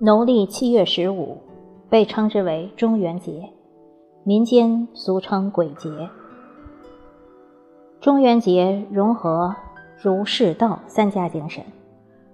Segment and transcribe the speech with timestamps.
[0.00, 1.38] 农历七月十五，
[1.90, 3.50] 被称之为中元节，
[4.22, 5.90] 民间俗称鬼节。
[8.00, 9.56] 中元节融合
[10.00, 11.64] 儒释道三家精神，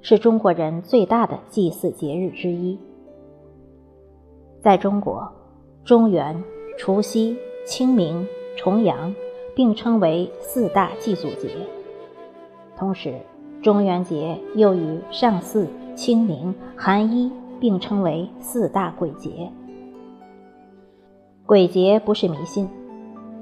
[0.03, 2.79] 是中国人最大的祭祀节日之一。
[4.61, 5.27] 在中国，
[5.87, 6.45] 中元、
[6.77, 9.15] 除夕、清明、重阳
[9.57, 11.49] 并称为四大祭祖节。
[12.77, 13.15] 同时，
[13.63, 19.51] 中元节又与上巳、清明、寒衣并称为四大鬼节。
[21.47, 22.69] 鬼节不是迷信，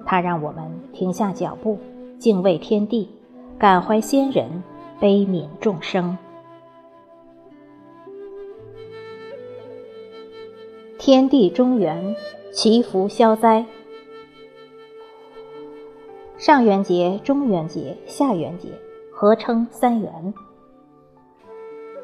[0.05, 1.79] 它让我们停下脚步。
[2.19, 3.09] 敬畏天地，
[3.59, 4.63] 感怀先人，
[5.01, 6.17] 悲悯众生。
[10.99, 12.15] 天地中元，
[12.53, 13.67] 祈福消灾。
[16.39, 18.69] 上元节、中元节、下元节
[19.13, 20.33] 合称三元。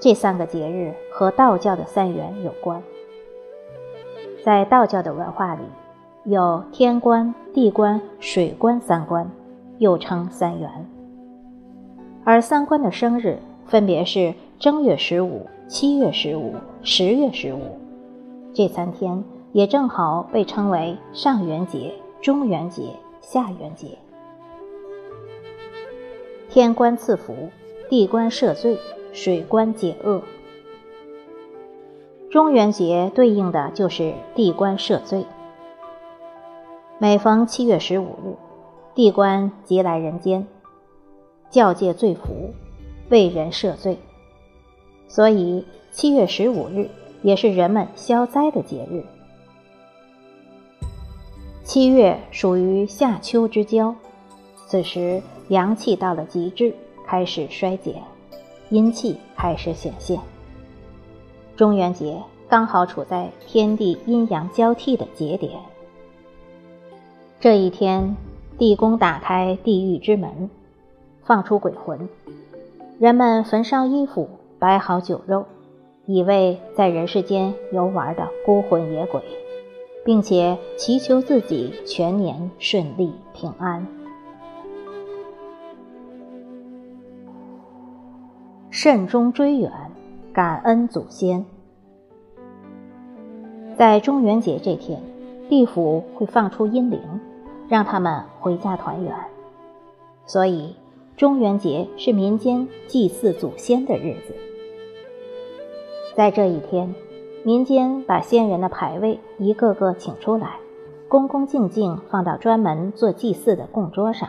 [0.00, 2.80] 这三个节日和道教的三元有关。
[4.44, 5.62] 在道教的文化里，
[6.22, 9.28] 有天官、地官、水官三官。
[9.78, 10.68] 又称三元，
[12.24, 16.52] 而三官的生日分别是正月十五、七月十五、
[16.82, 17.78] 十月十五，
[18.52, 23.96] 这三天也正好被称为上元节、中元节、下元节。
[26.48, 27.48] 天官赐福，
[27.88, 28.76] 地官赦罪，
[29.12, 30.20] 水官解厄。
[32.30, 35.24] 中元节对应的就是地官赦罪。
[36.98, 38.36] 每逢七月十五日。
[38.94, 40.44] 地官即来人间，
[41.50, 42.52] 教戒罪福，
[43.10, 43.96] 为人赦罪，
[45.06, 46.90] 所以七月十五日
[47.22, 49.04] 也是人们消灾的节日。
[51.62, 53.94] 七月属于夏秋之交，
[54.66, 56.74] 此时阳气到了极致，
[57.06, 58.02] 开始衰减，
[58.70, 60.18] 阴气开始显现。
[61.58, 65.58] 中元节刚好处在天地阴阳交替的节点，
[67.40, 68.16] 这一天。
[68.56, 70.50] 地宫打开地狱之门，
[71.22, 72.08] 放出鬼魂，
[72.98, 75.46] 人们焚烧衣服，摆好酒肉，
[76.06, 79.22] 以为在人世间游玩的孤魂野鬼，
[80.04, 83.86] 并且祈求自己全年顺利平安。
[88.70, 89.70] 慎终追远，
[90.38, 91.44] 感恩祖先。
[93.76, 95.02] 在中元节这天，
[95.48, 97.00] 地府会放出阴灵。
[97.68, 99.12] 让他们回家团圆，
[100.26, 100.76] 所以
[101.16, 104.34] 中元节是民间祭祀祖先的日子。
[106.16, 106.94] 在这一天，
[107.42, 110.60] 民间把先人的牌位一个个请出来，
[111.08, 114.28] 恭恭敬敬放到专门做祭祀的供桌上。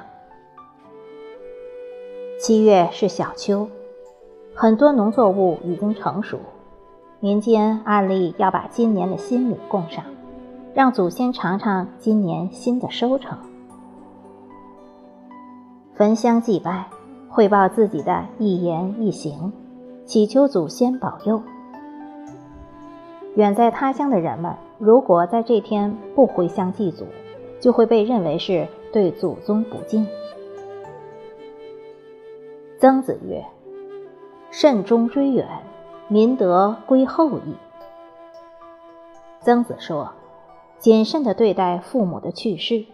[2.40, 3.70] 七月是小秋，
[4.62, 6.38] 很多农作物已经成熟，
[7.22, 10.04] 民间按例要把今年的新米供上。
[10.74, 13.38] 让祖先尝尝今年新的收成，
[15.94, 16.88] 焚香祭拜，
[17.30, 19.54] 汇报自己的一言一行，
[20.04, 21.42] 祈求祖先保佑。
[23.36, 27.06] 远在他乡的人们，如果在这天不回乡祭祖，
[27.62, 30.06] 就会被认为是对祖宗不敬。
[32.78, 33.42] 曾子曰
[34.52, 35.48] ：“慎终追远，
[36.08, 37.56] 民德归后矣。”
[39.42, 40.12] 曾子说。
[40.80, 42.86] 谨慎地对待父母的去世，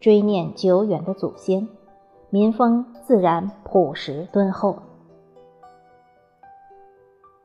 [0.00, 1.68] 追念久远的祖先，
[2.30, 4.78] 民风自然朴实敦厚。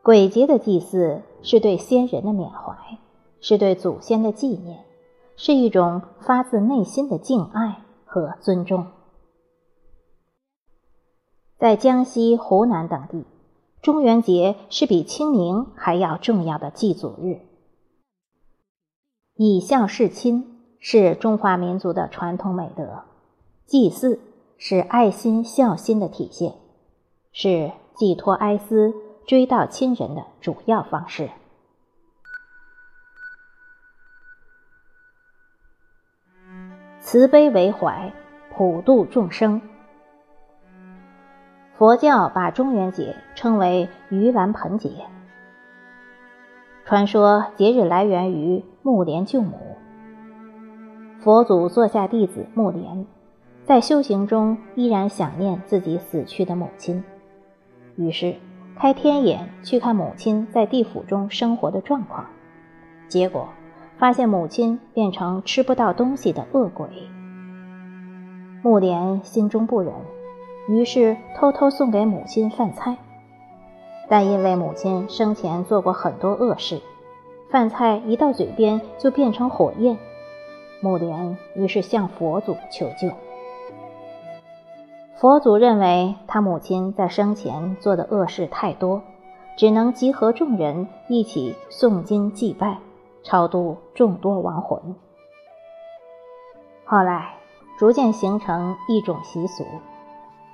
[0.01, 2.73] 鬼节的祭祀是对先人的缅怀，
[3.41, 4.85] 是对祖先的纪念，
[5.35, 8.87] 是一种发自内心的敬爱和尊重。
[11.59, 13.25] 在江西、湖南等地，
[13.81, 17.39] 中元节是比清明还要重要的祭祖日。
[19.35, 23.05] 以孝事亲是中华民族的传统美德，
[23.65, 24.19] 祭祀
[24.59, 26.53] 是爱心孝心的体现，
[27.31, 28.93] 是寄托哀思、
[29.25, 31.31] 追悼亲人的主要方式。
[36.99, 38.13] 慈悲为怀，
[38.55, 39.59] 普度众生。
[41.81, 44.91] 佛教把中元节称为盂兰盆节。
[46.85, 49.57] 传说节日来源于木莲救母。
[51.21, 53.07] 佛祖座下弟子木莲，
[53.63, 57.03] 在修行中依然想念自己死去的母亲，
[57.95, 58.35] 于是
[58.77, 62.27] 开天眼去看母亲在地府中生活的状况，
[63.07, 63.49] 结果
[63.97, 66.87] 发现母亲变成吃不到东西的恶鬼。
[68.61, 69.91] 木莲心中不忍，
[70.71, 72.95] 于是偷偷送给母亲饭菜。
[74.07, 76.81] 但因为母亲生前做过很多恶事，
[77.49, 79.97] 饭菜一到嘴边就变成火焰。
[80.81, 83.11] 木莲于是向佛祖求救。
[85.15, 89.03] 佛祖认为他母亲在生前做的恶事太多，
[89.55, 92.79] 只能集合众人一起诵经祭拜，
[93.23, 94.95] 超度众多亡魂。
[96.85, 97.35] 后来
[97.77, 99.63] 逐渐形成一种习俗，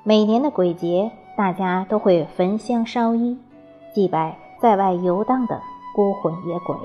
[0.08, 3.38] 每年的鬼节，大家都会焚香烧衣，
[3.94, 5.62] 祭拜在外游荡的。
[5.94, 6.78] 孤魂野鬼。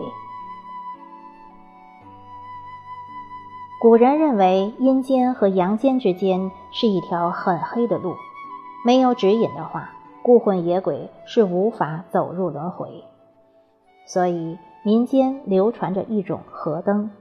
[3.80, 8.16] 古人认为阴间和阳间之间是一条很黑的路，
[8.84, 9.92] 没有指引的话，
[10.22, 13.04] 孤魂野鬼是无法走入轮回。
[14.04, 17.12] 所以民间流传着一种河灯。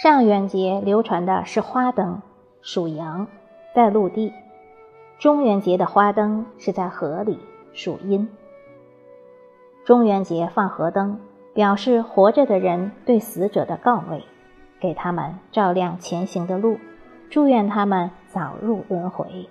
[0.00, 2.22] 上元节流传的是花灯，
[2.62, 3.26] 属阳，
[3.74, 4.32] 在陆地；
[5.18, 7.40] 中元节的花灯是在河里，
[7.72, 8.28] 属阴。
[9.84, 11.18] 中元节放河灯，
[11.52, 14.22] 表示活着的人对死者的告慰，
[14.78, 16.78] 给他们照亮前行的路，
[17.28, 19.48] 祝愿他们早入轮回。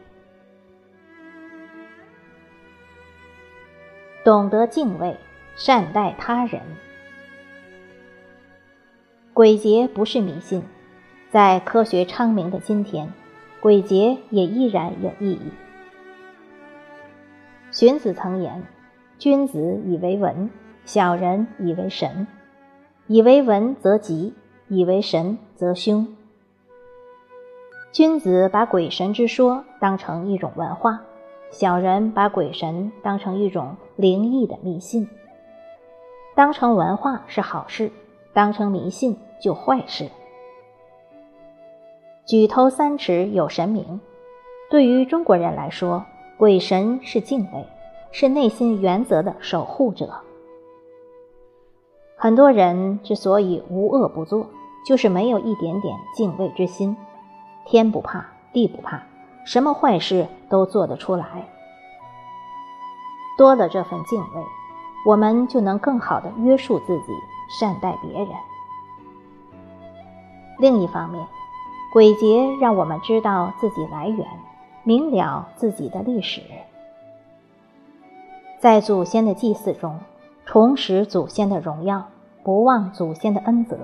[4.24, 5.18] 懂得敬畏，
[5.58, 6.62] 善待他人。
[9.34, 10.64] 鬼节不是迷信，
[11.30, 13.12] 在科学昌明的今天，
[13.63, 15.54] 鬼节也依然有意义。
[17.71, 18.62] 荀子曾言。
[19.18, 20.50] 君子以为文，
[20.83, 22.27] 小人以为神。
[23.07, 24.33] 以为文则吉，
[24.68, 26.06] 以为神则凶。
[27.94, 31.01] 君子把鬼神之说当成一种文化，
[31.50, 35.07] 小人把鬼神当成一种灵异的迷信。
[36.36, 37.94] 当成文化是好事，
[38.33, 40.10] 当成迷信就坏事。
[42.25, 44.00] 举头三尺有神明，
[44.70, 46.06] 对于中国人来说，
[46.38, 47.66] 鬼神是敬畏。
[48.16, 50.22] 是内心原则的守护者。
[52.16, 54.46] 很多人之所以无恶不作，
[54.86, 56.96] 就是没有一点点敬畏之心，
[57.66, 58.24] 天不怕
[58.54, 59.02] 地不怕，
[59.46, 61.25] 什么坏事都做得出来。
[63.36, 64.44] 多了这份敬畏，
[65.08, 67.14] 我们就能更好的约束自己，
[67.60, 68.30] 善待别人。
[70.60, 71.25] 另一方面，
[71.94, 74.28] 鬼节让我们知道自己来源，
[74.81, 76.42] 明了自己的历史。
[78.60, 80.00] 在祖先的祭祀中，
[80.44, 82.04] 重拾祖先的荣耀，
[82.44, 83.78] 不忘祖先的恩泽；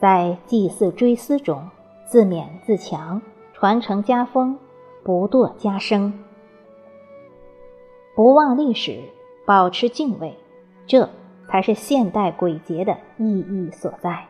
[0.00, 1.70] 在祭祀追思中，
[2.06, 3.22] 自勉自强，
[3.54, 4.58] 传承家风，
[5.04, 6.12] 不堕家生。
[8.16, 9.00] 不忘历史，
[9.44, 10.36] 保持敬畏，
[10.88, 11.08] 这
[11.46, 14.26] 才是现代鬼节的意义所在。